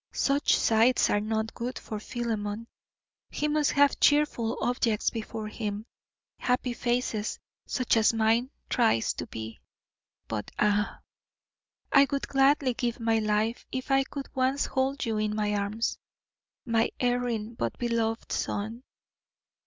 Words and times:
Such 0.13 0.55
sights 0.57 1.11
are 1.11 1.19
not 1.19 1.53
good 1.53 1.77
for 1.77 1.99
Philemon. 1.99 2.65
He 3.29 3.47
must 3.47 3.73
have 3.73 3.99
cheerful 3.99 4.57
objects 4.59 5.11
before 5.11 5.47
him, 5.47 5.85
happy 6.39 6.73
faces 6.73 7.37
such 7.67 7.95
as 7.97 8.11
mine 8.11 8.49
tries 8.67 9.13
to 9.13 9.27
be. 9.27 9.59
But 10.27 10.49
ah! 10.57 11.01
I 11.91 12.07
would 12.11 12.27
gladly 12.27 12.73
give 12.73 12.99
my 12.99 13.19
life 13.19 13.67
if 13.71 13.91
I 13.91 14.03
could 14.03 14.27
once 14.35 14.65
hold 14.65 15.05
you 15.05 15.19
in 15.19 15.35
my 15.35 15.53
arms, 15.53 15.99
my 16.65 16.89
erring 16.99 17.53
but 17.53 17.77
beloved 17.77 18.31
son. 18.31 18.81